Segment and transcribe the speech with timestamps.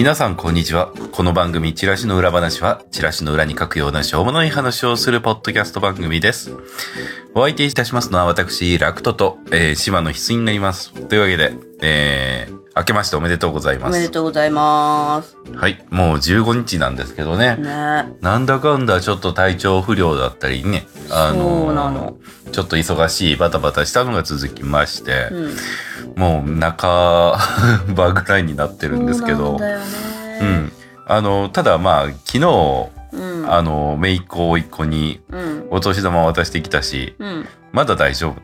[0.00, 0.92] 皆さんこんにちは。
[1.12, 6.56] この番組、チラシの裏話は、チラシの裏に書くようなしょうもない話をするポッドキャスト番組です。
[7.32, 10.92] お相手いたしますのは私、ラクトと、えー、島の必須になります。
[10.92, 13.86] というわけで、えー、明けましておめでとうございま。
[13.86, 15.36] おめですとうございます。
[15.54, 17.54] はい、もう15日なんですけどね。
[17.54, 18.16] ね。
[18.20, 22.16] なんだかんだちょっと体調不良だったりね、あのそうなの
[22.50, 25.48] ちょっと忙しいバタバタしたのが続きまして、う
[26.16, 26.20] ん。
[26.20, 27.38] もう中
[27.94, 29.84] 場ぐらいになってるんですけど、そうなんだよね。
[30.40, 30.72] うん。
[31.06, 33.52] あの、ただまあ、昨日、うん。
[33.52, 35.66] あの、姪っ子、甥っ子にうん。
[35.70, 37.48] お年玉渡してきたし、うん。
[37.72, 38.34] まだ大丈夫。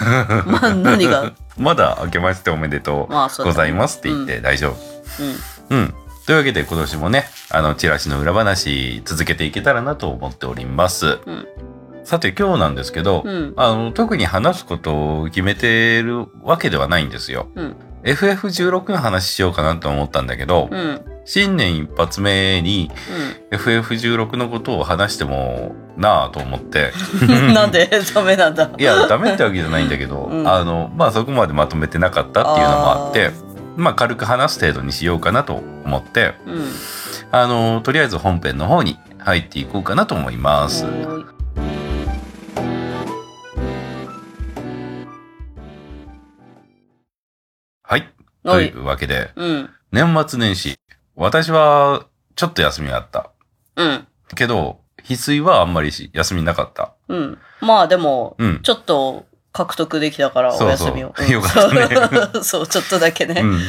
[0.50, 1.32] まあ、何が？
[1.58, 4.76] まだ明けましておめでとうございますって言って大丈夫。
[5.70, 5.78] うん。
[5.78, 5.94] うん。
[6.26, 11.18] というわけで今年もね、あの、チラシの裏話続けていけたらなと思っております。
[11.26, 11.46] うん
[12.02, 13.52] さて今日なんですけど、うん。
[13.56, 17.48] あの、特に話すことを決めてるわけではないんですよ。
[18.04, 18.12] うん。
[18.12, 21.00] FF16 の話しようかなと思ったんだけど、うん。
[21.24, 22.90] 新年一発目に
[23.50, 26.92] FF16 のことを話してもなぁと思って。
[27.22, 27.54] うん。
[27.54, 27.88] なんで？
[28.14, 28.70] ダメなんだ。
[28.78, 33.30] いや、ダメってわけじゃないんだけど、うんあの、まあそこまでまとめてなかったっていうのもあって、
[33.76, 36.72] まあ軽く話す程度にしようかなと思って、うん。
[37.32, 40.84] あの、とりあえず本編の方に入っていこうかなと思います。
[48.44, 49.70] というわけで、うん。
[49.92, 50.78] 年末年始、
[51.16, 53.30] 私はちょっと休みがあった。
[53.76, 54.06] うん。
[54.34, 56.94] けど、翡翠はあんまりし休みなかった。
[57.08, 57.38] うん。
[57.60, 58.60] まあ、でも、うん。
[58.62, 61.14] ちょっと獲得できたから、そうそうお休みを。
[61.18, 61.74] うんよかった
[62.34, 63.40] ね そう、ちょっとだけね。
[63.40, 63.60] うんうん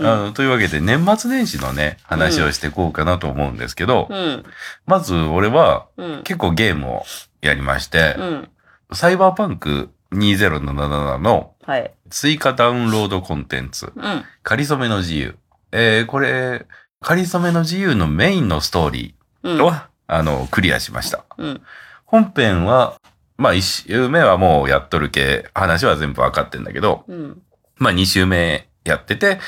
[0.00, 4.44] あのというわけで、年末年始のね、話をしていこうかなと思うんですけど、うん。
[4.86, 6.22] まず俺はうん。
[6.22, 7.06] 結構ゲームを
[7.40, 8.48] やりまして、うん。
[8.92, 11.92] サイバーパンク2077のはい。
[12.10, 14.24] 追加ダウンロードコンテンツ、うん。
[14.42, 15.36] かりそめの自由。
[15.72, 16.66] えー、これ、
[17.00, 19.72] かりそめの自由のメインのストーリうんーを、
[20.06, 21.24] あの、クリアしました。
[21.36, 21.62] うん。
[22.04, 22.98] 本編は、
[23.36, 27.42] まあ一周目はもうやっとるけ、話は全部わかってんだけど、うん。
[27.76, 29.38] まあ二周目やってて、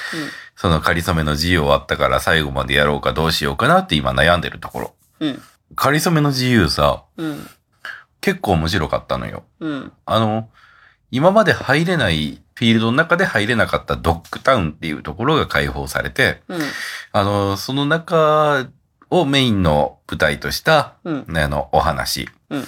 [0.55, 4.95] そのかりそめの自由終わったから最後までやろうかどうしようかなって今悩んでるところ。
[5.21, 5.43] うん。
[5.75, 7.49] かりそめの自由さ、うん。
[8.21, 9.45] 結構面白かったのよ。
[9.61, 9.93] うん。
[10.05, 10.51] あの、
[11.11, 16.61] 今まで入れない、フィールドの中で入れなかったドッグタウンっていうところが開放されて、うん。
[17.11, 18.69] あの、その中
[19.09, 21.25] をメインの舞台とした、うん。
[21.27, 22.29] ね、あの、お話。
[22.51, 22.65] うん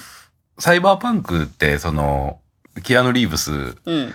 [0.59, 2.41] サイバーパンクって、その、
[2.85, 4.15] キアヌ・リーブスうん。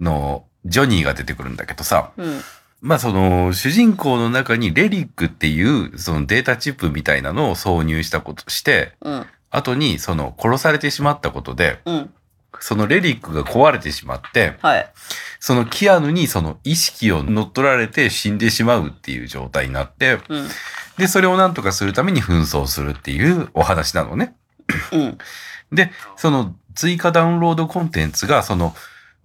[0.00, 2.40] のジョニーが出てくるんだけどさ、うん。
[2.80, 9.26] まあその、主人公の中にレリックっていう、そのデータチップみたいなのを挿入したことして、うん。
[9.50, 12.14] 後にその殺されてしまったことで、うん。
[12.60, 14.92] そのレリックが壊れてしまって、はい。
[15.40, 20.48] そのキアヌにその意識を乗っ取られて死んでしまうっていう状態になって、うん。
[20.96, 24.34] で、それをなんとかするために紛争するっていうお話なのね。
[24.92, 25.18] うん。
[25.72, 28.74] で、その追加ダウンロードコンテンツが、その、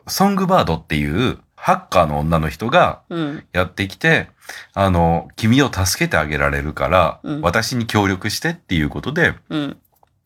[0.07, 3.43] ソングバードっていうハッカーの女の人がうん。
[3.53, 4.29] やってきて、
[4.73, 9.77] あの、君を助けてあげられるから、うん私に協力してっていうことで、うん。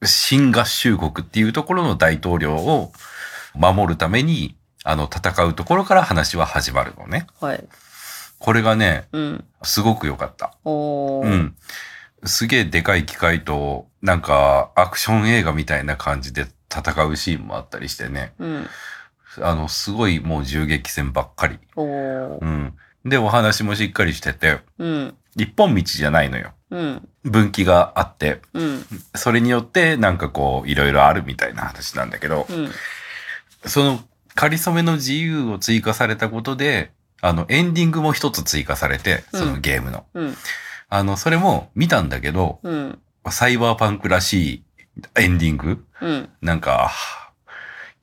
[0.06, 2.92] 新合衆国っていうところの大統領を
[3.54, 7.28] 守るために、あの、戦うところから話は始まるのね。
[7.40, 7.64] はい。
[8.40, 9.46] これがね、うん。
[9.64, 10.54] すごく良かった。
[10.66, 11.56] うん。
[12.26, 18.34] すげえでかい機械と、なんか、アクション映画みたいな感じで戦うシーンもあったりしてね。
[18.40, 18.68] うん。
[19.42, 21.58] あの、すごいもう銃撃戦ばっかり。
[21.78, 22.46] う。
[22.46, 22.74] ん。
[23.06, 25.16] で、お話もしっかりしてて、うん。
[25.36, 26.54] 一本道じゃないのよ。
[26.70, 27.10] うん。
[27.24, 28.86] 分岐があって、うん。
[29.16, 32.70] それによってなんかこう、いろいろあるみたいな話なんだけど、うん。
[33.66, 34.00] その、
[34.36, 36.92] かりそめの自由を追加されたことで、
[37.22, 40.06] あの、エンディングも一つ追加されて、そのゲームの。
[40.14, 40.36] うん。
[40.90, 43.00] あの、それも見たんだけど、うん。
[43.30, 44.64] サイバーパンクらしい
[45.16, 46.30] エンディングうん。
[46.42, 46.92] なんか、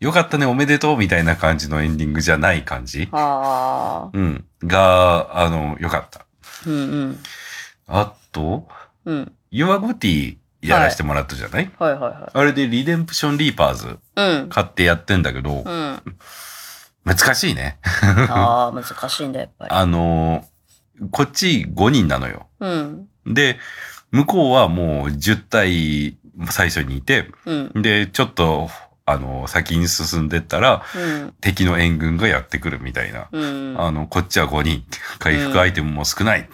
[0.00, 3.10] よかったね、おめでとうみたいな感じのエンディングじゃない感じ。
[4.12, 4.44] うん。
[4.64, 6.24] が、あの、よかった。
[6.66, 7.18] うんうん。
[7.86, 8.68] あと、
[9.04, 9.32] うん。
[9.50, 13.90] ユアゴティやらせてもらったじゃない、はいはいはあれでリデンプションリーパーズい。
[14.16, 14.48] うん。
[14.48, 16.02] 買ってやってんだけど、うん。
[17.04, 17.78] 難しいね。
[18.28, 19.70] ああ、難しいんだ、やっぱり。
[19.74, 20.50] あのー
[21.10, 22.46] こっち5人なのよ。
[22.60, 23.08] うん。
[23.26, 23.58] で、
[24.10, 26.18] 向こうはもう10体
[26.50, 27.82] 最初にいて、うん。
[27.82, 28.68] で、ちょっと
[29.10, 31.34] あの、先に進んでったら、うん。
[31.40, 33.28] 敵の援軍がやってくるみたいな。
[33.32, 33.74] うん。
[33.78, 34.84] あの、こっちは5人。
[35.18, 36.48] 回復アイテムも少ない。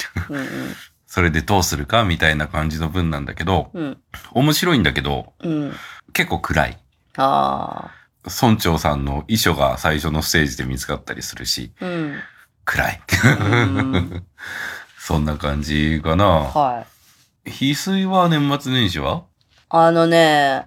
[1.06, 3.98] それでどうするかみたいな感じの文なんだけど、うん。
[4.32, 5.74] 面白いんだけど、うん。
[6.12, 6.78] 結構暗い。
[7.16, 7.90] あ
[8.24, 11.72] 村長さんの遺書が最初のステージで見つかったりするし。
[12.64, 13.00] 暗い。
[13.24, 14.24] うん
[14.98, 16.24] そんな感じかな。
[16.24, 16.84] は
[17.46, 17.50] い。
[17.50, 19.22] 翡翠は年末年始は？
[19.68, 20.66] あのね、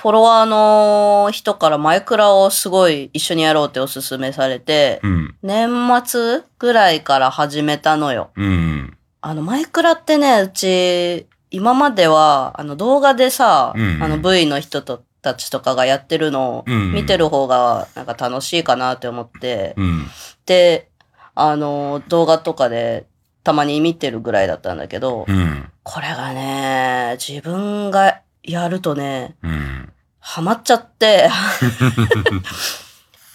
[0.00, 5.36] フォロワーの人からマイクラをすごい一緒にやろうっておすすめされて、うん。
[5.42, 5.68] 年
[6.06, 8.30] 末ぐらいから始めたのよ。
[8.34, 8.96] うん。
[9.20, 20.06] あの、マイクラってね、うち、今までは、あの、動画でさ、うんあの、V の人とたちとかがやってるのをうん見てる方が、なんか楽しいかなって思って、うん。
[20.46, 20.88] で、
[21.34, 23.06] あの、動画とかで
[23.44, 25.68] たまに見てるぐらいだったんだけど、うん。
[25.82, 29.92] これがね、自分がやるとね、うん。
[30.18, 31.28] ハマっちゃって、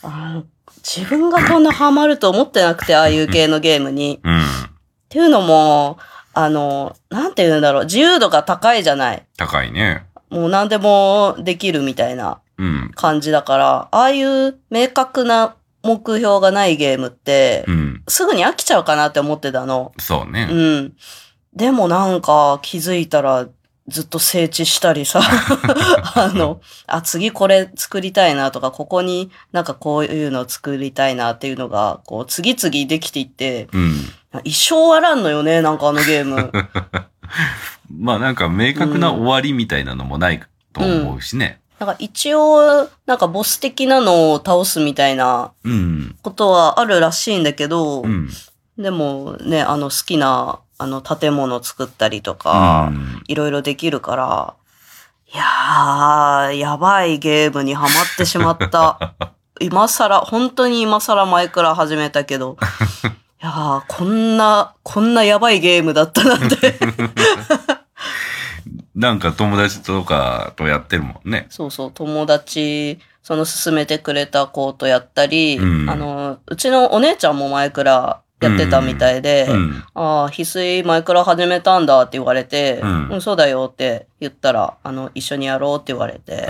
[0.04, 0.44] あの
[0.84, 4.20] 自分がこんなハマると思ってなくて、ああいう系のゲームに。
[4.24, 4.42] うん。
[4.42, 4.44] っ
[5.10, 5.98] ていうのも、
[6.34, 9.24] あの、なんて言うんだろう、自由度が高いじゃない。
[9.38, 10.06] 高いね。
[10.30, 12.92] もう何でもできるみたいなうん。
[12.96, 18.04] 感じだから、ああいう明確な目標がないゲームってう、ん。
[18.08, 19.92] すぐに飽きちゃうかなって思ってたの。
[19.98, 20.48] そうね。
[20.52, 20.94] うん。
[21.56, 23.48] でもなんか気づいたら
[23.88, 25.22] ずっと整地したりさ、
[26.16, 34.10] あの、あ、次これ作りたいなとか、ここになんかこういうのを作りたいなっていうのが、こう次々できていって、うん。
[34.44, 36.52] 一生終わらんのよね、なんかあのゲーム。
[37.96, 40.42] まあなんか明確な終わりみたいなのもない
[40.74, 41.62] と思うしね。
[41.80, 46.16] なんか一応、なんかボス的なのを倒すみたいなうん。
[46.24, 48.30] ことはあるらしいんだけど、うん。
[48.78, 54.54] でもね、あの好きなあの建物作ったりとか、うんいろいろできるから、
[55.34, 59.16] いやー、やばいゲームにハマってしまった。
[59.60, 62.58] 今更、本当に今更マイクラ始めたけど、
[63.42, 66.76] いやー、こんな、こんなやばいゲームだったなんて。
[68.96, 71.48] なんか友達とかとやってるもんね。
[71.50, 79.84] そうそう、友達、その勧めてくれた子とやったり、うんあの、うちのお姉ちゃんもマイクラやってたみたいで、うん。
[79.94, 86.48] ああ、翡翠マイクラ始めたんだって言われて、うんそうだよって言ったら、あの、一緒にやろうって言われて。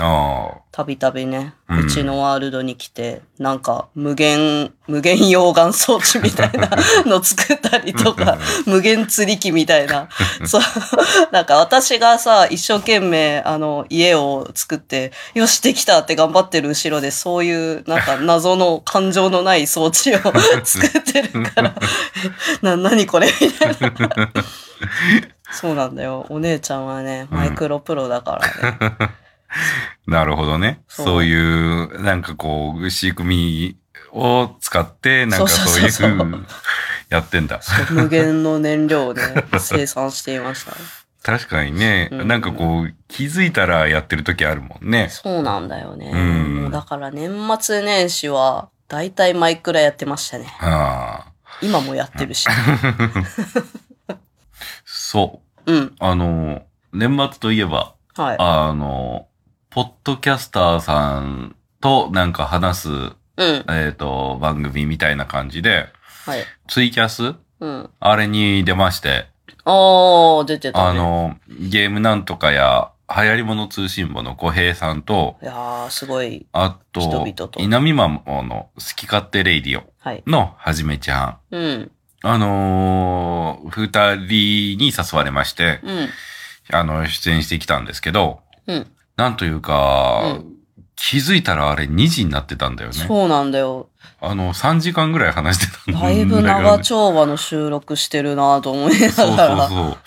[0.71, 6.69] たびたびね、うんうちのワールドに来て、なんか無限、無限溶岩装置みたいな
[7.07, 10.09] の作ったりとか、無限釣り機みたいな。
[10.45, 10.61] そう、
[11.31, 20.19] なんか私がさ、一生懸命、あの、家を作って、よし、できたって頑張ってる後ろで、そういう、なんか謎の感情のない装置を
[20.63, 21.75] 作ってるから、
[22.61, 24.31] な、なにこれみたいな。
[25.55, 26.25] そうなんだよ。
[26.29, 28.95] お姉ちゃんはね、マイクロプロだからね。
[30.07, 30.81] なるほどね。
[30.87, 33.77] そういう、なんかこう、仕組み
[34.11, 36.45] を使って、なんかそうそうそうそうそういう、
[37.09, 37.59] やってんだ。
[37.89, 39.21] 無限の燃料をね、
[39.59, 40.73] 生産していました。
[41.23, 45.09] 確かにね、うんなんかこう、気づいたらやってる時あるもんね。
[45.09, 46.11] そうなんだよね。
[46.13, 46.17] う
[46.67, 50.45] んだから年末年始は、だいたいマイクラやってましたね。
[50.59, 51.31] ああ。
[51.61, 52.47] 今もやってるし。
[54.85, 55.44] そう。
[55.65, 55.95] うん。
[55.99, 56.63] あの、
[56.93, 58.35] 年末といえば、はい。
[58.39, 59.27] あの、
[59.69, 62.93] ポッドキャスターさんとなんか話す、う
[63.43, 63.65] ん。
[63.69, 65.87] えっ、と、番組みたいな感じで、
[66.25, 66.43] はい。
[66.67, 67.35] ツイキャス？
[67.59, 67.89] うん。
[67.99, 69.27] あれに出まして、
[69.65, 70.89] あー、出てたね。
[70.89, 76.47] あの、ゲームなんとかや、流行り物通信簿の小平さんと、いやー、すごい。
[76.53, 80.23] あ人と々と、稲見マモの好き勝手レイディオはい。
[80.25, 81.37] のはじめちゃん。
[81.51, 81.91] うん。
[82.27, 83.87] あのー二
[84.27, 86.09] 人に誘われまして、うん。
[86.71, 88.87] あの、出演してきたんですけど、うん。
[89.15, 90.45] なんというか、う
[90.95, 92.95] 気づいたらあれ2時になってたんだよね。
[92.95, 93.89] そうなんだよ。
[94.21, 99.67] あの、3時間ぐらい話してたんだだいぶ長丁場の収録してるなと思いなそうがら。
[99.67, 99.97] そうそう。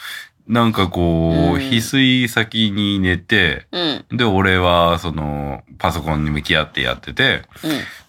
[0.52, 4.16] なんかこう、うん翡翠先に寝て、うん。
[4.16, 7.42] で、俺は、その、パソコンに向き合ってやってて、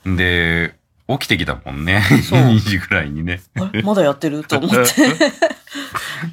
[0.06, 0.16] うん。
[0.16, 0.79] で、
[1.18, 2.04] 起きてきたもんね。
[2.30, 3.42] そう2時ぐらいにね。
[3.84, 4.44] まだやってる？
[4.48, 4.86] と思って。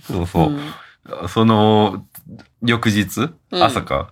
[0.06, 0.50] そうそう。
[0.50, 2.04] んその、
[2.62, 4.10] 翌日、うん朝か？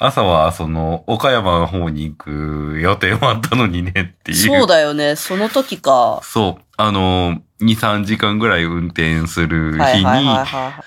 [0.00, 4.36] 朝は、その、岡山の方に行く予定もあったのにねっていう。
[4.36, 5.16] そうだよね。
[5.16, 6.20] その時か。
[6.22, 6.62] そう。
[6.76, 10.84] あの、2、3時間ぐらい運転する日に、は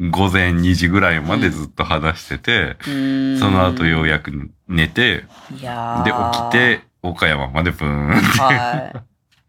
[0.00, 2.54] 午前2時ぐらいまでずっと話してて、い。
[2.54, 4.32] うーんその後ようやく
[4.68, 5.26] 寝て、で、
[5.58, 8.08] 起きて、岡山までブーン。
[8.10, 9.00] はい。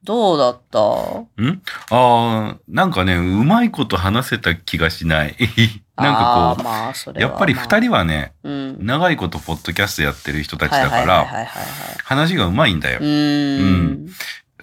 [0.03, 0.79] どうだった？
[1.43, 1.61] ん？
[1.91, 5.35] ああ、なんかね、うまいこと話せた気がしない。
[5.95, 8.85] なんかこあーまあ、やっぱり二人はね、まあうん。
[8.85, 11.27] 長いことポッドキャストやってる人たちはいだから、
[12.03, 13.07] 話がうまいんだよはい。
[13.07, 13.09] う。
[13.09, 14.07] ーん。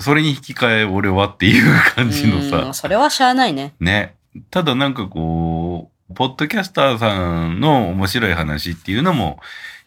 [0.00, 3.74] それに引き換え俺はっていう感じのうんさ、それはしゃあないね。
[3.78, 4.14] ね。
[4.50, 9.38] ただなんかこう、ポッドキャスターさんの面白い話っていうのも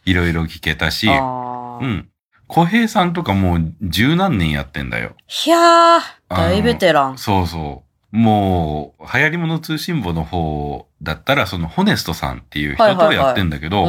[0.05, 1.08] いろいろ聞けたし。
[1.08, 2.08] うん。
[2.53, 5.15] 小平さんとかもう十何年やってんだよ。
[5.46, 7.17] いやー、大ベテラン。
[7.17, 8.17] そうそう。
[8.17, 13.86] もう、流行り物通信簿の方だったら、そのホネストさんっていう人とやってんだけど。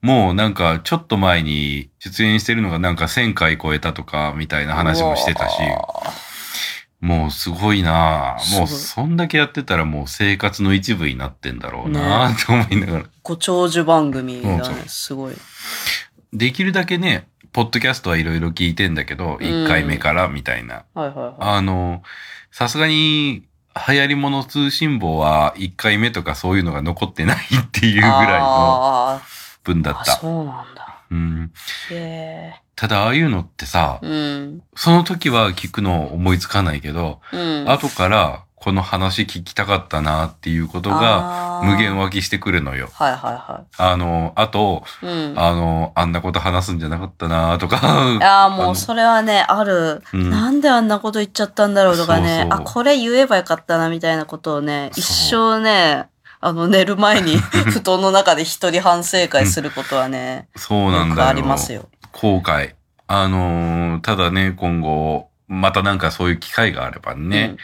[0.00, 5.58] もうなんかちょっと前に出演してるのがなんか1000回超えたとかみたいな話もしてたし、
[7.00, 13.04] もうすごいなもうそんだけやってたらもう生活の一部になってんだろうなと思いながら。
[13.04, 14.82] ーご長寿番組だうんそうね。
[14.86, 15.34] すごい。
[16.32, 20.84] できるだけね、ポッドキャストはいろいろ聞いてんだけど、1回目からみたいな。
[20.94, 21.34] はいはいはい。
[21.38, 22.02] あの、
[22.50, 23.44] さすがに
[23.88, 29.20] 流行り物通信簿は1回目とかそういうのが残ってないっていうぐらいの
[29.64, 30.16] 分だった。
[30.16, 31.04] そうなんだ。
[31.10, 31.52] うん、
[31.90, 34.06] へただああいうのってさ、え。
[34.06, 34.10] う
[34.46, 34.62] ん。
[34.74, 37.70] その時は聞くの思いつかないけど、うん。
[37.70, 42.88] 後からこの話聞きたかったなっていうことが無限湧きしてくるのよ。
[42.92, 45.14] はいはあの、あと、いはい。
[45.14, 45.38] うん。
[45.38, 47.80] あの、あんなこと話すんじゃなかったなとか。
[48.22, 50.04] ああ、ものうそれはね、ある。
[50.12, 56.06] うんなんであんなこと言っちゃったんだろうとかね、そうそうあ、これ言えばよかったなみたいなことをね、一生ね、
[56.40, 57.38] あの、寝る前に
[57.72, 61.08] 布団の中で一人反省会することはね、 そうなんだよ。
[61.10, 61.88] よくありますよ。
[62.12, 62.74] 後悔。
[63.08, 67.56] あのーただね、今後、またなんかそういう機会があればね、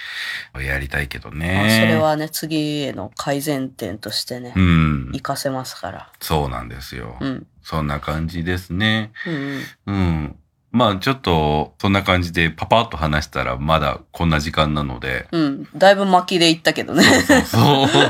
[0.54, 1.80] やりたいけどまあね。
[1.80, 5.06] それはね、次への改善点としてねう、ん。
[5.12, 6.12] 活かせますから。
[6.20, 7.16] そうなんですよ。
[7.18, 7.46] うん。
[7.62, 9.12] そんな感じですね。
[9.26, 9.62] うんうん。
[9.86, 10.36] うん。
[10.70, 15.26] まあちょっと、そんな感じでパパッと話したらまだこんな時間なので。
[15.32, 15.68] うん。
[15.74, 17.02] だいぶ巻きで言ったけどね。
[17.02, 18.02] そうそ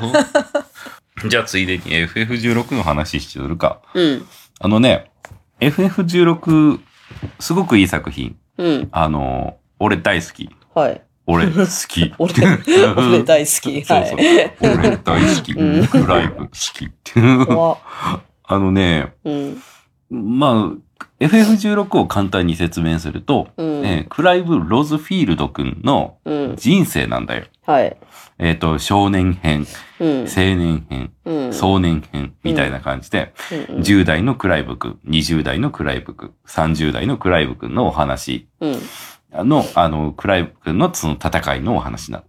[1.24, 1.28] う。
[1.28, 3.80] じゃあついでに FF16 の話しるか。
[3.94, 4.26] うん。
[4.58, 5.12] あのね、
[5.60, 6.80] FF16、
[7.38, 8.36] すごくいい作品。
[8.56, 8.88] うん。
[8.90, 10.50] あの、俺大好き。
[10.74, 11.02] はい。
[11.26, 12.14] 俺好き。
[12.18, 12.32] 俺、
[12.96, 13.84] 俺大好き。
[13.84, 14.52] そうそうはい。
[14.60, 15.52] 俺大好き。
[15.52, 17.46] うんクライブ好きっていう。
[18.50, 19.62] あのね、うん。
[20.10, 23.84] まあ、FF16 を簡単に説明すると、うん。
[23.84, 26.56] えークライブ・ロズフィールド君のうん。
[26.56, 27.44] 人生なんだよ。
[27.66, 27.94] はい。
[28.38, 29.66] えっ、と、少年編、
[30.00, 30.18] うん。
[30.20, 31.52] 青年編、うん。
[31.52, 33.80] 壮年編みたいな感じで、うん。
[33.80, 38.78] 10代のクライブ君、20代のクライブ君、30代のクライブ君のお話うん。
[39.32, 42.24] の、あの、クライブ君のその戦いのお話なの。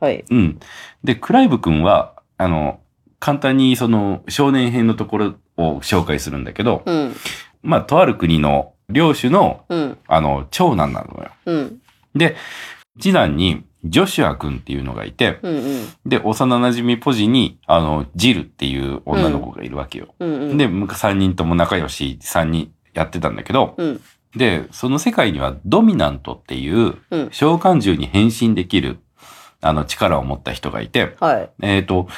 [0.00, 0.24] はい。
[0.28, 0.58] うん。
[1.02, 2.80] で、クライブ君は、あの、
[3.20, 7.14] 簡単にその少年編のところを紹介するんだけど、うん。
[7.62, 9.98] まあ、とある国の領主の、うん。
[10.06, 11.30] あの、長男なのよ。
[11.46, 11.80] うん。
[12.14, 12.36] で、
[13.00, 15.56] 次男に、ジョシュア君っていうのがいて、うん。
[15.56, 15.86] うん。
[16.06, 20.14] で、幼馴染ポジに、あの、ジルっていう女の子がいるわけよ。
[20.18, 20.58] うん。
[20.58, 24.00] で、3人とも仲良し3人やってたんだけど、うん。
[24.36, 27.28] で、その世界にはドミナントっていううん。
[27.30, 28.98] 召喚獣に変身できる、
[29.60, 31.50] あの、力を持った人がいて、はい。
[31.62, 32.08] えっ、と、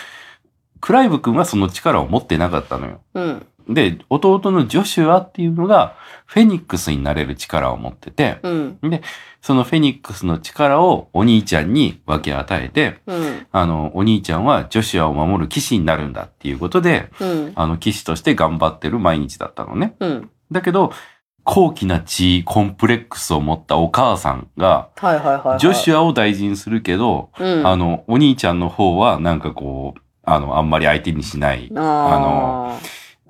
[0.81, 3.01] クライブ君はその力を持ってなかったのよ。
[3.15, 3.47] うん。
[3.69, 5.97] で、弟のジョシュアっていうのが、
[6.27, 8.79] フェニックスになれる力を持ってて、うん。
[9.41, 13.47] そのフェニックスの力をお兄ちゃんに分け与えて、うん。
[13.51, 17.53] あの、お兄ちゃんはジョシュアを守る騎士になるんだっていうことで、うん。
[17.55, 19.95] あの、騎士として頑張ってる毎日だったのね。
[20.01, 20.31] うん。
[20.53, 20.93] だけど、
[21.47, 25.59] 高貴な地位、コンプレックスを持ったお母さんが、はいはいはいはい。
[25.61, 27.67] ジョシュアを大事にするけど、うん。
[27.67, 32.79] あの、お兄ちゃんの方は、なんかこう、あの、あんまり相手にしない、あの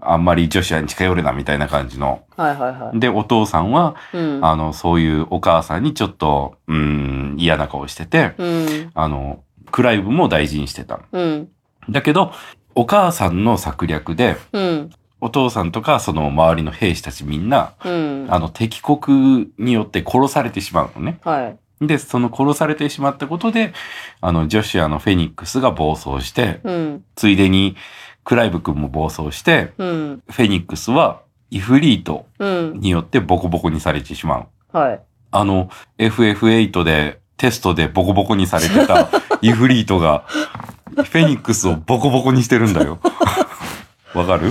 [0.00, 2.22] あんまりジョシュアに近寄るなみたいな感じの。
[2.36, 2.42] あ。
[2.42, 2.98] はいはいはい。
[2.98, 4.44] で、お父さんは、うん。
[4.44, 8.90] あの、そういうお母さんにちょっと、うーん、嫌な顔してて、うん。
[8.94, 11.00] あの、クライブも大事にしてた。
[11.12, 11.48] うん。
[11.90, 12.32] だけど、
[12.74, 14.90] お母さんの策略で、うん。
[15.20, 18.26] お父さんとかその周りの兵士たちみんな、うん。
[18.28, 21.18] あの、敵国によって殺されてしまうのね。
[21.24, 21.86] はい。
[21.86, 23.72] で、その殺されてしまったことで、
[24.20, 27.04] あの、ジョシュアのフェニックスが暴走して、うん。
[27.14, 27.76] ついでに
[28.24, 30.22] クライブ君も暴走して、うん。
[30.28, 32.80] フェニックスはイフリートうん。
[32.80, 34.76] によってボコボコにされてしまう。
[34.76, 35.00] はい。
[35.30, 39.10] あの、FF8 でテストでボコボコにされてた
[39.42, 40.24] イフリートが、
[40.96, 42.98] フェニックスをボコボコにしてるんだよ。
[44.16, 44.50] わかる？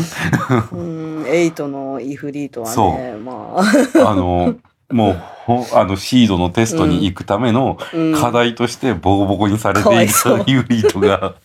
[0.71, 0.75] う
[1.23, 1.25] ん。
[1.27, 4.09] エイトのイフリートはそね、まあ。
[4.09, 4.55] あの、
[4.91, 5.13] もう、
[5.45, 11.35] ほあの、シードのテストに行くためのうん課題としてボコボコにされていたイフリートが、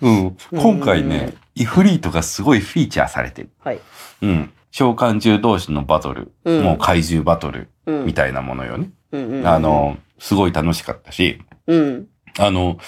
[0.00, 3.50] うん、 今回ね、イフリートがすごいフィーチャーされてる。
[3.62, 3.80] はい。
[4.22, 4.50] うん。
[4.70, 8.06] 召喚獣同士のバトル、うんもう怪獣バトルうん。
[8.06, 8.90] みたいなものよね。
[9.12, 12.06] うんうんうんあ、の、すごい楽しかったし、うん。
[12.38, 12.78] あの、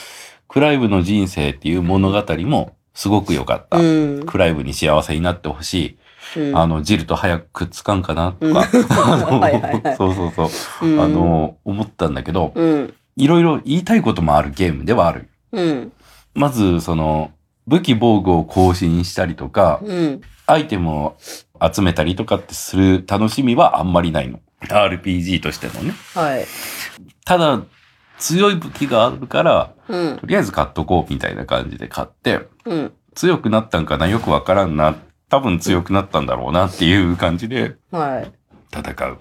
[0.49, 3.79] クライブの人生っていう物語もすごく良かった。
[3.79, 4.27] うん。
[4.27, 5.99] クライブに幸せになってほしい。
[6.41, 8.65] うんあの、ジルと早くくっつかんかなとうん か、
[9.97, 10.51] そうそうそ
[10.83, 12.95] う、うんあの、思ったんだけど、うん。
[13.17, 15.29] いろいろ言いたいこともあるゲームではある。
[15.53, 15.93] うん。
[16.35, 17.31] まず、その、
[17.67, 20.21] 武器防具を更新したりとか、うん。
[20.47, 21.17] アイテムを
[21.73, 24.41] 集めたりとかってする楽しみはあんまりないの。
[24.63, 25.95] RPG としてのね。
[26.15, 26.47] はい。
[27.25, 27.61] ただ、
[28.25, 30.19] 強い武器があるから、うん。
[30.19, 32.93] とりあえず買っとこうみたいな感じで買って、うん。
[33.14, 34.97] 強くなったんかなよくわからんな。
[35.28, 38.33] 多分強くなったんだろうなっていう感じではい。
[38.73, 39.11] 戦う。
[39.11, 39.19] うん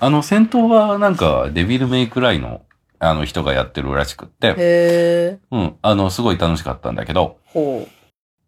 [0.00, 2.62] あの、戦闘はなんか、デビルメイクライの、
[2.98, 4.54] あの人がやってるらしくっうん。
[4.54, 5.38] て。
[5.50, 7.90] うん、あの、すごい楽しかったんだけど、ほう。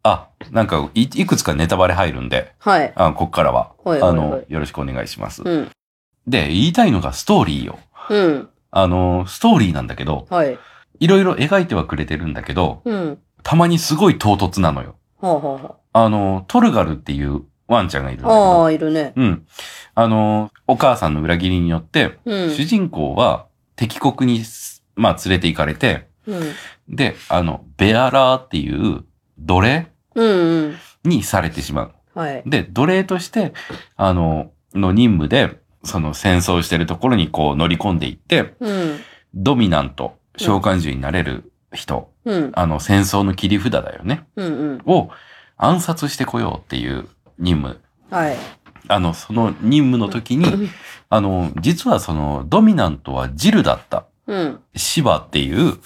[0.02, 2.92] あ、なんかい、いくつかネタバレ入るんで、はい。
[2.96, 5.42] あこっからは、はいはいはいあの、よろしくお願いします。
[5.44, 5.70] うん。
[6.26, 7.78] で、言いたいのがストーリーよ。
[8.08, 8.48] うん。
[8.70, 10.58] あの、ストーリーなんだけど、はい。
[11.00, 13.18] いろいろ描いてはくれてるんだけど、うん。
[13.42, 14.96] たまにすごい唐突なのよ。
[15.20, 18.36] はあはあはあの、トルガルっていうワンちゃんがいるんだけあ。
[18.36, 19.12] あど、あ、いるね。
[19.16, 19.46] うん。
[19.94, 22.50] あの、お母さんの裏切りによって、うん。
[22.50, 23.46] 主人公は
[23.76, 24.44] 敵国に、
[24.96, 26.52] まあ、連れて行かれて、うん。
[26.88, 29.04] で、あの、ベアラーっていう
[29.38, 30.76] 奴隷うんうん。
[31.04, 31.92] にされてしまう。
[32.14, 32.42] はい。
[32.46, 33.52] で、奴隷として、
[33.96, 39.00] あの、の任務で、その戦争してるところにこう乗り込んでいって、うん。
[39.34, 42.52] ドミナント、召喚獣になれる人、うん。
[42.54, 44.26] あの、戦争の切り札だよね。
[44.36, 44.82] うんうん。
[44.86, 45.10] を
[45.56, 47.08] 暗殺してこようっていう
[47.38, 47.80] 任務。
[48.10, 48.36] はい。
[48.88, 50.70] あの、その任務の時に、
[51.08, 54.06] あの、実はその、ドミナントはジルだった。
[54.26, 54.60] うん。
[54.76, 55.78] シバっていう、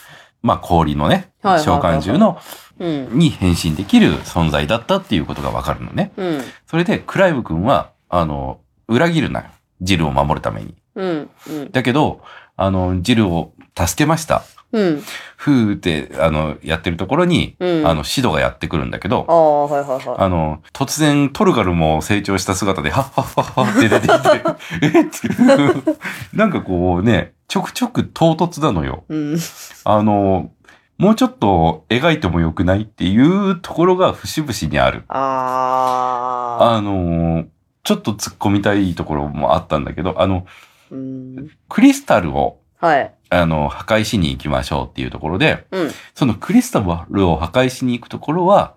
[0.43, 2.39] まあ、氷のね、はいはい召はいはい喚獣の、
[2.79, 3.19] うん。
[3.19, 6.13] に変身できる存在だったっていうことがわかるのね。
[6.17, 6.41] うん。
[6.67, 9.47] それで、クライブ君は、あの、裏切るなよ。
[9.83, 10.75] ジルを守るために。
[10.95, 11.31] うん。
[11.49, 11.71] うん。
[11.73, 12.21] だけど、
[12.57, 14.45] あの、ジルを助けました。
[14.73, 15.03] うん。
[15.37, 24.43] ふーって、あの、やってるところに、うんあの、シドがやってくるんだけど、ああ、はいはいはあの、突然トルガルも成長した姿で、はっはっはっはって出てきて、
[24.99, 25.85] えっ？
[25.85, 25.97] て、
[26.33, 29.05] なんかこうね、ちょくちょく唐突なのよ。
[29.11, 29.13] い。
[29.13, 29.39] うん。
[29.85, 30.51] あの、
[30.97, 35.05] もうちょっと描いてもよくないっていうところが節々にある。
[35.09, 36.75] ああ。
[36.77, 37.45] あの、
[37.85, 40.47] ちょっと突っ込みたいところもあったんだけど、あの、
[40.91, 41.51] うん。
[41.69, 43.15] クリスタルを、はい。
[43.31, 45.91] あの、破壊しに行きましょうっていうところで、うん。
[46.15, 48.75] そのクリスタルを破壊しに行くところは、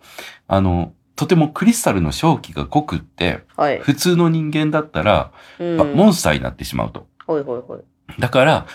[0.48, 3.80] あの、とてもクリスタルの正気が濃くって、はい。
[3.80, 5.82] 普通の人間だったら、うん。
[5.82, 7.08] あモンスターになってしまうと。
[7.28, 7.80] ほいほいほい。
[8.20, 8.66] だから、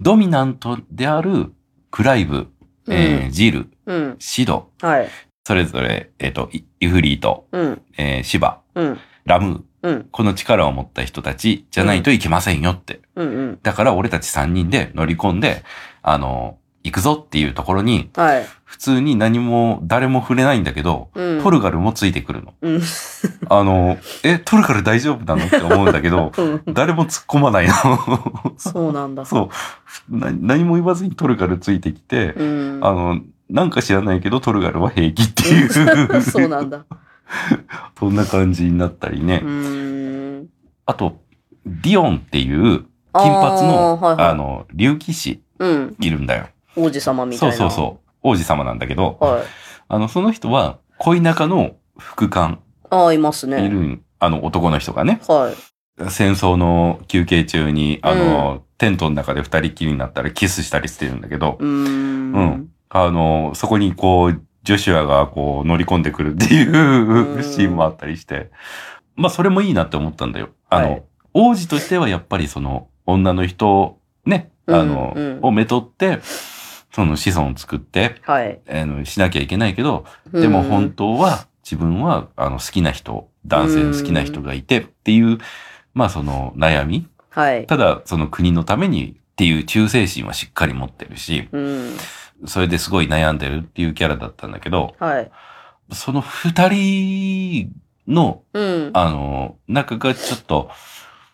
[0.00, 1.52] ドミナントである
[1.90, 2.48] クライブ、
[2.88, 4.16] えージル、うん。
[4.18, 5.08] シド、はい。
[5.44, 7.82] それぞれ、えっ、と、イイフリート、うん。
[7.96, 8.98] えーシバ、うん。
[9.24, 10.08] ラムー、うん。
[10.10, 13.00] この力を持った人たちじゃないといけませんよって。
[13.16, 13.28] うん。
[13.28, 13.58] うん。
[13.62, 15.62] だから俺たち3人で乗り込んで、
[16.02, 18.46] あの、行くぞっていうところに、はい。
[18.64, 21.42] 普通に何も、誰も触れないんだけど、うん。
[21.42, 22.54] トルガルもついてくるの。
[22.60, 22.82] うん。
[23.48, 26.62] あの、え、トルガル大丈夫なのって思うんだけど、 うん。
[26.74, 27.74] 誰も突っ込まないの。
[28.56, 29.24] そうなんだ。
[29.24, 29.50] そ
[30.10, 30.16] う。
[30.16, 32.80] な何も言わずにトルガルついてきて、うん。
[32.82, 36.20] あの、なんか知らないけどトルガルは平気っていう。
[36.22, 36.84] そうなんだ。
[37.98, 39.42] そんな感じになったりね。
[40.86, 41.20] あと、
[41.66, 45.96] ディオンっていう金髪の、あーはいはいあの、竜騎士うん。
[46.00, 46.46] いるんだよ。
[46.76, 47.56] 王子様みたそいうな。
[47.58, 48.08] そうそう。
[48.22, 49.42] 王子様なんだけど、はい。
[49.88, 52.60] あの、その人は恋仲の副官
[52.90, 53.68] ああ、いますいね。
[53.68, 56.10] る、あの男の人がね、はい。
[56.10, 62.32] 戦争の休憩中に、あの、テントの中で二人きりになったらキスしたりしてるんだけど、うーん。
[62.32, 62.68] うん。
[62.88, 68.50] あの、そこにこう、ジョシュアがこう乗り込んでくるっていううんシーンもあったりして、
[69.16, 70.50] まあそれもいいなって思ったんだよ。
[70.68, 71.02] あの、はい
[71.34, 76.18] 王子としてはやっぱりその女の人ね、あの、うんうんをめとって、
[76.92, 78.60] その子孫を作って、はい。
[78.68, 85.38] あの、しなきゃいけないけど、でも本当は自分はあの好きな人、男性の好きな人がいてっていう、
[85.94, 87.08] まあその悩み。
[87.30, 87.66] はい。
[87.66, 91.96] ただその国のためにっていう忠誠心はしっかり持ってるし、うん。
[92.46, 95.30] それですごい悩んでるっていうキャラだったんだけど、はい。
[95.92, 97.72] その二人
[98.06, 98.90] の、うん。
[98.94, 100.70] あの、仲がちょっと、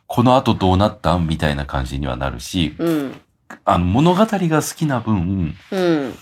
[0.07, 3.21] この後どうなったんみたいな感じにはなるし、うん。
[3.65, 4.29] あの、物語が
[4.63, 6.15] 好きな分、うん。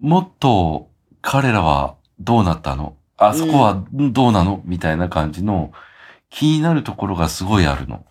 [0.00, 0.90] もっと
[1.22, 2.96] 彼らはどうなったの？
[3.16, 4.60] あそこはどうなの？
[4.64, 5.72] みたいな感じの
[6.28, 8.04] 気になるところがすごいあるの。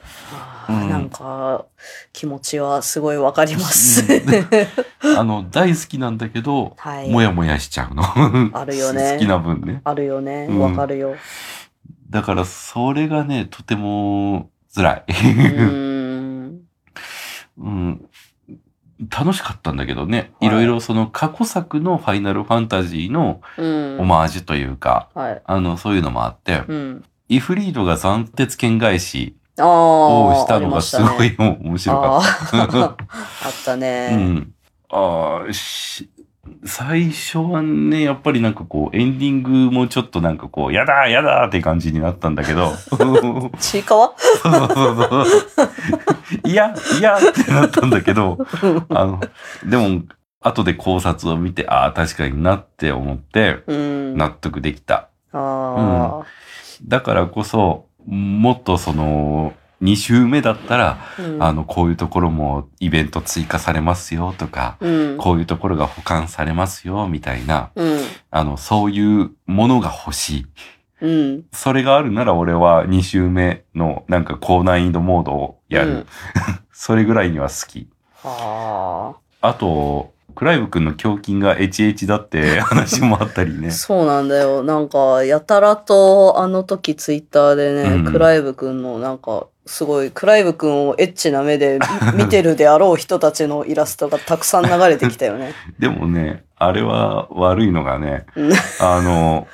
[0.72, 1.66] なんか、
[2.12, 4.04] 気持ちはすごいわかります。
[5.18, 7.10] あの、大好きなんだけど、はい。
[7.10, 8.04] もやもやしちゃうの。
[8.54, 9.82] あるよね好きな分ね。
[9.84, 10.48] あるよね。
[10.50, 11.16] うんわかるよ。
[12.10, 15.04] だから、それがね、とても辛い。
[15.10, 16.60] うーん。
[17.58, 18.10] うん、
[19.10, 24.00] 楽しかったんだけどね、はいいろいろその過去作のファイナルファンタジーのうん。
[24.00, 25.42] オマージュというか、はい。
[25.46, 27.04] あの、そういうのもあって、うん。
[27.30, 29.36] イフリードが斬鉄剣返し。
[29.60, 32.82] をしたのがすごい面白かったね。
[32.82, 32.96] あっ
[33.64, 33.78] たた。
[33.78, 34.10] ね。
[34.12, 34.54] うん。
[34.90, 36.10] ああ、し
[36.66, 42.74] 最初はね、やっぱりなんかこう、エンディングもちょっとなんかこう、やだやだって感じになったんだけど、
[43.60, 44.14] ちいかわ？
[46.46, 48.38] いや、いやってなったんだけど、
[48.90, 49.22] あの、
[49.66, 50.02] でも、
[50.42, 54.18] 後で考察を見て、ああ、確かになって思って、うん。
[54.18, 55.10] 納得できた。
[55.32, 56.24] あ
[56.86, 61.22] だからこそ、もっとその、2週目だったら、あ。
[61.22, 65.18] うんあの、こういうところもイベント追加されますよとか、うん。
[65.18, 68.00] こういうところが保管されますよみたいな、うん。
[68.32, 70.46] あの、そういうものが欲しい。
[71.02, 71.44] うん。
[71.52, 75.90] それがあるなら俺は2週目のなんか高難易度モードをやる。
[75.90, 76.06] うん
[76.76, 77.88] それぐらいには好き。
[78.26, 83.72] ああと、クライブ君の胸筋がエチエチだって 話もあったりねあ。。
[83.72, 84.64] そうなんだよ。
[84.64, 91.80] なんか、やたらとあの時ツイッターでね、うんクライブくんのなんか、すごい、クライブくんをエッチな目で
[92.14, 95.54] 見 見てるであろう人たちのイラストがたくさん流れてきたよね。
[95.80, 99.48] でもね、あれは悪いのがね、うんあの、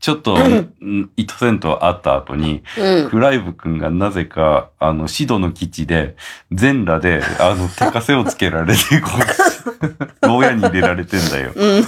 [0.00, 3.10] ちょっと、うん意図せんと会った後に、うん。
[3.10, 6.16] クライブ君がなぜか、あの、シドの基地で、
[6.50, 9.51] 全裸で、あの、手枷をつけられて、こう、
[10.22, 11.52] 牢屋に入れられてんだよ。
[11.54, 11.84] うん。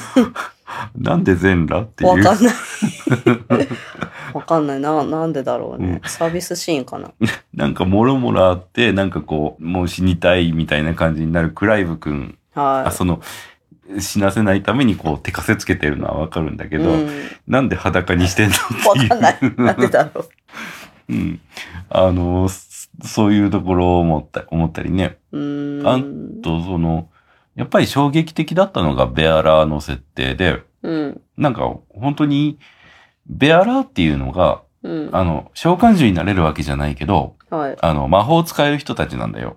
[0.97, 2.11] なんで全裸っていう。
[2.11, 2.55] わかんない。
[4.35, 5.05] わかんないな。
[5.05, 6.01] なんでだろうね。
[6.07, 7.11] サービスシーンかな。
[7.55, 12.37] なんか、もろもろあって、なんかこう、もう死にたいみたいな感じになるクライブ君。
[12.55, 12.89] はい。
[12.89, 13.21] あ、その、
[13.99, 17.11] 死なせないためにこう、手枷つけてるのはわかるんだけど、うん、
[17.47, 18.59] なんで裸にしてんのっ
[18.95, 19.09] ていう。
[19.09, 19.39] わかんない。
[19.57, 21.13] なんでだろう。
[21.13, 21.41] うん。
[21.91, 25.19] あの、そそういうところを思った、思ったりね。
[25.33, 25.87] うーん。
[25.87, 27.09] あと、その、
[27.57, 31.21] やっぱり衝撃的だったのがベアラーの設定で、うん。
[31.37, 32.59] なんか本当に、
[33.27, 35.11] ベアラーっていうのが、うん。
[35.13, 37.77] あの、召喚獣になれるわけじゃないけど、はい。
[37.81, 39.57] あの、魔法を使える人たちなんだよ。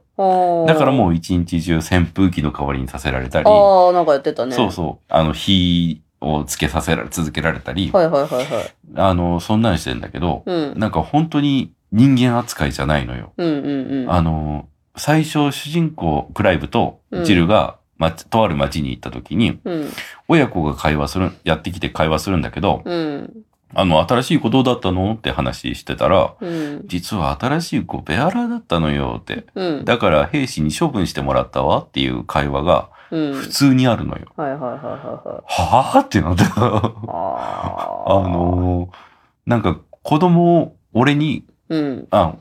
[0.65, 4.55] だからもう一日中扇風機の代わりにさせられたり、ああ、なんかやってたね。
[4.55, 8.73] そうそう、あの、火をつけさせられ、続けられたり、はいはいはいはい。
[8.95, 10.79] あの、そんなんしてんだけど、うん。
[10.79, 13.33] なんか本当に人間扱いじゃないのよ。
[13.37, 14.11] うんうんうん。
[14.11, 19.89] あの、最初主人公、クライブとジルが、ま、とある町に行った時に、うん。
[20.27, 23.33] 親子が会話する、やってきて会話するんだけど、うん。
[23.73, 25.13] あの、新しい子どうだったの？
[25.13, 26.81] って話してたら、うん。
[26.85, 29.45] 実は新しい子ベアラーだったのよって。
[29.55, 29.85] うん。
[29.85, 33.33] だから兵士に処分してもらったわっていう会話がうん。
[33.33, 34.27] 普通にあるのよ。
[34.35, 35.43] はいはいはいはいはい。
[35.45, 35.99] はぁ？
[36.01, 36.45] ってなった。
[36.45, 38.27] あああ。
[38.27, 38.97] のー
[39.45, 42.07] なんか子供を俺に、うん。
[42.11, 42.35] あ、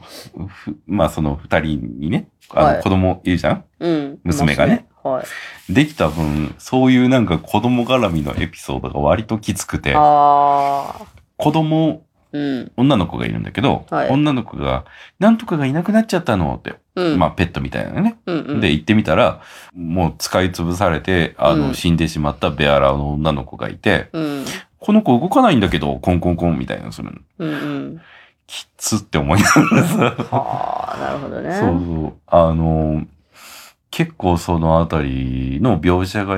[0.49, 4.19] ふまあその二人にね、あはいの子供いるじゃん、うん。
[4.25, 5.33] 娘がねいます
[5.69, 5.75] ね。
[5.75, 9.95] できた分、そういうなんか子供絡みのエピソードが割ときつくて。
[9.95, 12.73] 子供、うん。
[12.77, 14.85] 女の子がいるんだけど、はい女の子が、
[15.19, 17.19] なんとかがいなくなっちゃったのって、うん。
[17.19, 18.19] まあペットみたいなね。
[18.27, 18.61] うんうん。
[18.61, 19.41] で、行ってみたら、
[19.75, 24.45] もう使い潰されて、あの、うん死んでしまったベアラーの女の子がいて、うん。
[24.79, 27.19] この子動かないんだけど、コンコンコンみたいなのするの。
[27.39, 28.01] うんうん。
[28.47, 30.17] きっつって思いながらさ。
[30.31, 31.53] ああ、なるほどね。
[31.55, 32.15] そうそう。
[32.27, 33.05] あの、
[33.97, 36.37] 結構そのあたりの描写が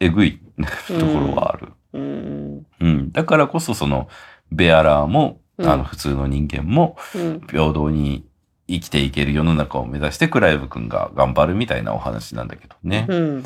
[0.00, 0.40] えぐい
[0.88, 1.68] ところはある。
[1.92, 2.66] うん。
[2.80, 3.12] うん。
[3.12, 4.08] だからこそその、
[4.50, 7.40] ベアラーも、うんあの、普通の人間も、うん。
[7.48, 8.26] 平等に
[8.66, 13.06] 生きていける世の中を目指してクライブ君が頑張るみたいなお話なんだけどね。
[13.08, 13.44] うん。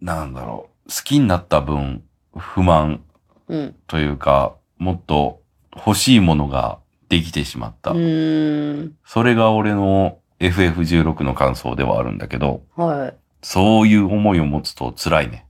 [0.00, 0.88] なんだろう。
[0.88, 2.04] 好きになった分、
[2.36, 3.02] 不満
[3.48, 3.74] うん。
[3.88, 5.42] というか、もっと
[5.74, 6.78] 欲しいものが
[7.08, 7.90] できてしまった。
[7.90, 8.92] うん。
[9.04, 10.18] それが俺の
[10.50, 13.14] FF16 の感想ではあるんだけど、はい。
[13.42, 15.46] そういう思いを持つと辛いね。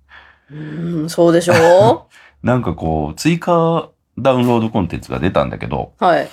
[0.51, 2.09] うん、そうでしょ
[2.43, 6.29] なんかこう、追加ダウンロードコンテンツが出たんだけど、うはい。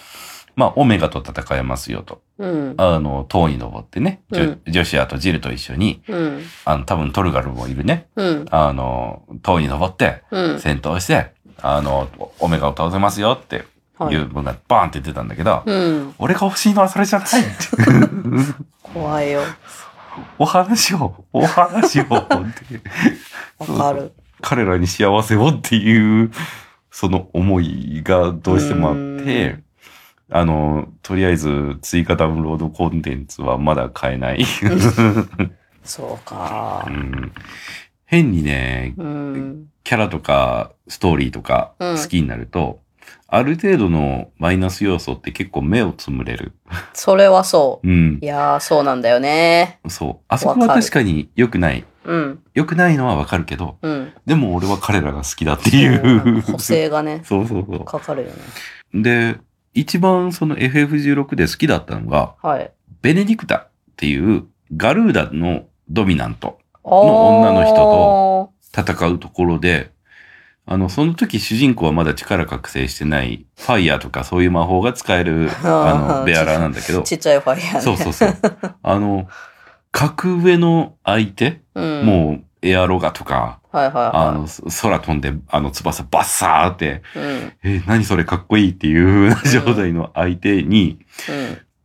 [0.56, 2.22] まあ、オメガと戦えますよと。
[2.38, 2.74] うん。
[2.78, 6.42] あの、塔に登ってね、ジョシアとジルと一緒に、うん。
[6.66, 8.08] あの、多分トルガルもいるね。
[8.16, 8.46] うん。
[8.52, 10.60] あの、塔に登って、うん。
[10.60, 13.64] 戦闘して、あの、オメガを倒せますよっては
[14.10, 16.16] いいうのがバーンって出たんだけど、うん。
[16.18, 18.54] 俺が欲しいのはそれじゃないって。
[18.82, 19.42] 怖いよ。
[20.38, 22.16] お話を、お話をって。
[23.60, 24.14] わかる。
[24.42, 26.32] 彼らに幸せをっていう、
[26.90, 29.64] その思いがどうしてもあってう、
[30.30, 34.46] あの、とりあえず追加ダウンロードコンテンツはまだ買えない。
[35.84, 36.92] そうかう。
[36.92, 37.32] ん
[38.06, 39.68] 変にね、うん。
[39.84, 42.82] キャラとかストーリーとかうん好きになると、
[43.34, 46.52] ある程度のマイナス要素って結構目をつむれる。
[46.94, 47.88] それはそう。
[47.88, 48.26] うんい。
[48.26, 49.80] やー、そうなんだよね。
[49.88, 50.26] そう。
[50.28, 51.86] あそこは確かに良くない。
[52.04, 52.44] うん。
[52.54, 54.14] 良くないのはわかるけど、うん。
[54.26, 56.42] でも俺は彼らが好きだっていう。
[56.42, 58.36] 補正がね、 そうそうそかかるよね。
[58.96, 59.02] う。
[59.02, 59.38] で、
[59.74, 62.70] 一番その FF16 で好きだったのが、はい。
[63.02, 64.44] ベネディクタっていう
[64.76, 69.92] ガルーダのドミナントの女の人と戦うところで、
[70.72, 77.82] あの、その時主人公はまだ力覚醒してない、ファイヤーとかそういう魔法が使える、あの、ベアラーなんだけど、 ちっちゃいファイヤーね。
[77.82, 78.36] そうそうそう。
[78.82, 79.28] あの、
[79.92, 82.06] 格上の相手、うん。
[82.06, 84.12] もう、エアロガとか、はいはいはい。
[84.14, 87.24] あの、そ空飛んで、あの、翼バッサーって、うん。
[87.64, 91.00] えー何それかっこいいっていう状態の相手に、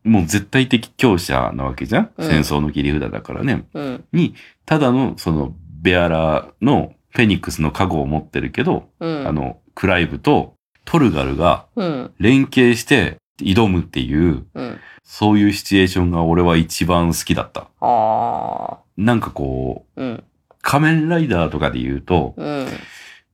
[0.05, 3.65] もう絶対的強者なわけじゃん、うん戦争の切り札だからね。
[3.75, 4.05] うん。
[4.13, 4.35] うん。
[4.65, 9.27] ただの、その、ベアラーのフェニックスの加護を持ってるけど、うん。
[9.27, 12.15] あの、クライブとトルガルがうん。
[12.19, 14.81] 連携して挑むっていう、うん。
[15.03, 17.69] そういうシチュエーションが俺は一番好きだった。
[17.81, 20.05] あなんかこう、ー。
[20.05, 20.25] うん。
[20.63, 22.67] 仮面ライダーとかで言うと、うん。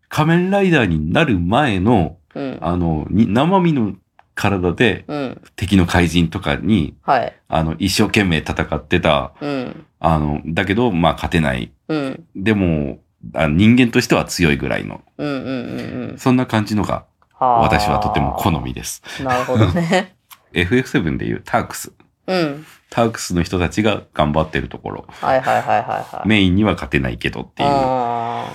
[0.09, 2.59] 仮面ライダーになる前の、うん。
[2.61, 3.95] あの、に生身の
[4.35, 5.43] 体でうん。
[5.57, 7.35] 敵の怪人とかに、はい。
[7.49, 9.87] あの、一生懸命戦ってた、うん。
[9.99, 11.73] あの、だけど、まあ勝てない。
[11.89, 12.25] うん。
[12.35, 12.99] でも、
[13.35, 15.29] あ人間としては強いぐらいの、うん。
[15.29, 15.35] うん。
[15.35, 16.11] うん。
[16.11, 16.19] うん。
[16.19, 17.05] そんな感じのが
[17.39, 19.03] 私はとても好みです。
[19.23, 20.17] なるほどね。
[20.53, 21.93] FF7 でいうタークス。
[22.27, 22.67] うん。
[22.91, 25.05] タークスの人たちが頑張ってるところ。
[25.09, 26.29] はいはいはいはいはい。
[26.29, 28.53] メインには勝てないけどっていう、あ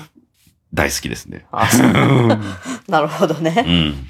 [0.74, 1.48] 大好きですね。
[2.88, 3.52] なるほどうね。
[3.62, 4.08] ん。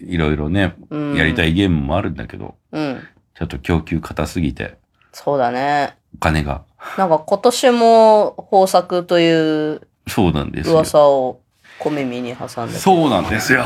[0.00, 1.14] いろいろね、うん。
[1.16, 3.02] やりたいゲームもあるんだけど、うん。
[3.34, 4.78] ちょっと供給硬すぎて、
[5.12, 5.96] そうだね。
[6.14, 6.62] お金が。
[6.96, 10.74] なんか今年も豊作というそうなんですよ。
[10.74, 11.40] 噂を
[11.78, 12.78] 小耳に挟んで。
[12.78, 13.64] そうなんですよ。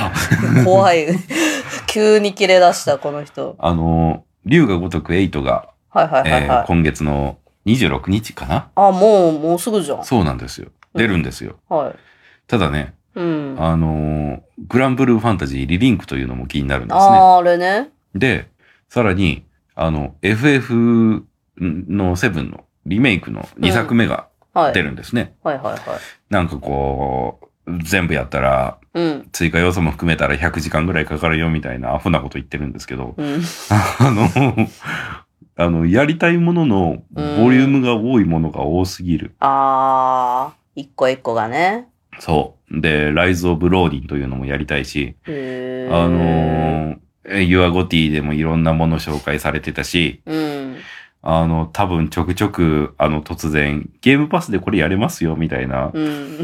[0.64, 1.06] 怖い。
[1.87, 3.56] 急に切れ出した、この人。
[3.59, 6.42] あの、竜が如く8が、はいはいはいはい。
[6.44, 8.68] えー今月の26日かな？
[8.74, 10.04] あ、もう、もうすぐじゃん。
[10.04, 10.68] そうなんですよ。
[10.94, 11.56] 出るんですよ。
[11.68, 11.94] はい。
[12.46, 13.56] ただね、うん。
[13.59, 17.02] あのーグランブルーファンタジーリリンクというのも気になるんですね。
[17.02, 17.88] あーあれね。
[18.14, 18.48] で、
[18.88, 21.24] さらに、あの、FF
[21.59, 24.72] の7のリメイクの2作目がはい。
[24.74, 25.35] 出るんですね。
[25.42, 25.81] はいはいはい。
[26.29, 29.29] なんかこう、全部やったら、うん。
[29.31, 33.40] 追加要素も含めたら100時間ぐらいかかるよみたいなアホなこと言ってるんですけど、うん。
[33.70, 34.68] あの、
[35.57, 39.35] あの、やりたいもののボリュームが多いものが多すぎる。
[39.38, 41.87] ああ、一個一個がね。
[42.18, 42.81] そう。
[42.81, 50.76] で、ライズ・オブ・ローディンというのもやりたいし、あのー、ユアゴティでもいろんなもの紹介されてたし、うん。
[51.22, 55.90] あの、多分ちょくちょく、あの、突然、ゲームパスでこれやれますよ、みたいな。
[55.92, 56.38] うん。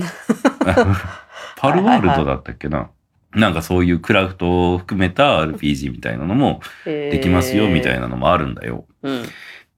[1.57, 2.91] パルワールドだったっけな。
[3.35, 8.03] なんかそういうクラフトを含めた RPG みたいなのもでできますよ、みたいな。
[8.03, 8.87] なのもあるんだよ。
[9.03, 9.25] うん。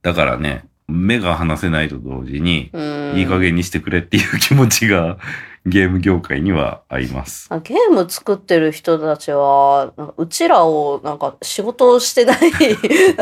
[0.02, 3.18] だからね、目が離せないと同時に、うん。
[3.18, 5.18] いい加減にしてくれっていう気持ちが
[5.66, 7.48] ゲーム業界にはあります。
[7.62, 12.38] ゲーム作ってる人たちは、うちらを、なんか仕事をしてない、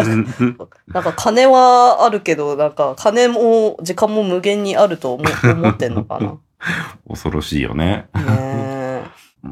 [0.89, 6.39] なんか金はあるけど、なんか金も時間も無限にあると思思ってんのかな。
[7.09, 8.09] 恐ろしいよね。
[8.15, 9.03] ね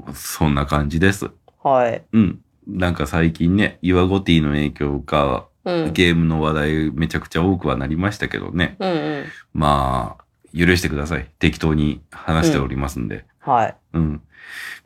[0.14, 1.26] そんな感じです。
[1.26, 1.68] え。
[1.68, 2.02] はい。
[2.12, 2.40] うん。
[2.66, 5.92] なんか最近ね、ユアゴティの影響か、うん。
[5.92, 8.76] ゲームの話題めちゃくちゃ多くはなりましたけどね。
[8.78, 9.24] うんうん。
[9.54, 10.23] まあ、
[10.56, 11.28] 許してください。
[11.38, 13.24] 適当に話しておりますんで。
[13.40, 13.76] はい。
[13.92, 14.22] うん。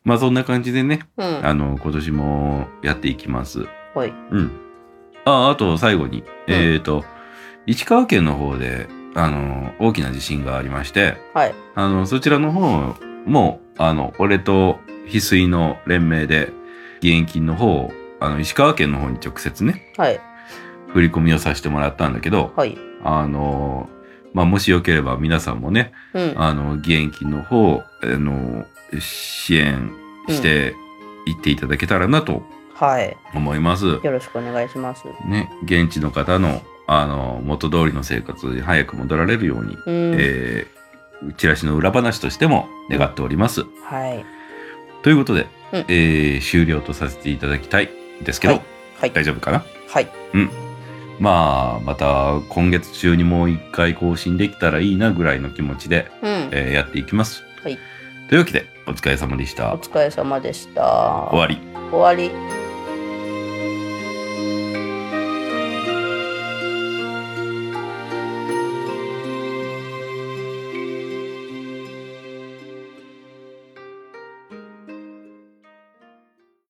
[0.04, 1.46] まあそんな感じでね、うん。
[1.46, 3.66] あの、今年もやっていきます。
[3.94, 4.12] はい。
[4.30, 4.50] うん。
[5.24, 7.04] あ、あと最後に、えっ、と、
[7.66, 11.54] 石川県の方で、あの、大きな地震がありまして、はい。
[11.74, 12.94] あの、そちらの方
[13.26, 16.52] も、あの、俺と翡翠の連名で、
[17.02, 20.20] 義援金の方を、あの、石川県の方に直接ね、はい。
[20.88, 22.78] 振り込みをさせてもらったんだけど、はい。
[23.04, 23.88] あの、
[24.34, 26.34] まあ、もしよければ皆さんもね、うん。
[26.36, 28.66] あの、義援金の方、あの、
[29.00, 29.92] 支援
[30.28, 30.74] して
[31.26, 32.42] いっていただけたらなと
[32.74, 33.16] はい。
[33.34, 33.86] 思います。
[33.86, 35.04] よろしくお願いします。
[35.26, 40.14] ね、現地の方の、あの、元通りの生活に早く戻られるように、うん。
[40.18, 43.64] えー、チラシの裏話としても願っております。
[43.84, 44.24] はい。
[45.02, 47.90] ということで、うんえー終了とさせていただきたい
[48.22, 48.62] ですけど、はい
[49.00, 49.10] はい。
[49.12, 49.64] 大丈夫かな？
[49.88, 50.08] はい。
[51.18, 56.30] まあ、また今月中にもう一回更新できたらいいなぐらいの気持ちで、うん。
[56.52, 57.44] えーやっていきます。
[57.62, 57.78] はい
[58.28, 59.72] というわけで、お疲れ様でした。
[59.72, 61.28] お疲れ様でした。
[61.30, 61.58] 終わり。
[61.90, 62.57] 終わり。